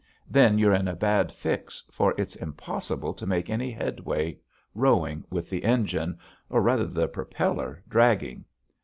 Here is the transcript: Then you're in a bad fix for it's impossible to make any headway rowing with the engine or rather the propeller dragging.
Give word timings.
Then 0.27 0.57
you're 0.57 0.73
in 0.73 0.87
a 0.87 0.95
bad 0.95 1.31
fix 1.31 1.83
for 1.91 2.15
it's 2.17 2.35
impossible 2.35 3.13
to 3.13 3.27
make 3.27 3.51
any 3.51 3.69
headway 3.69 4.39
rowing 4.73 5.23
with 5.29 5.47
the 5.51 5.63
engine 5.63 6.17
or 6.49 6.59
rather 6.59 6.87
the 6.87 7.07
propeller 7.07 7.83
dragging. 7.87 8.45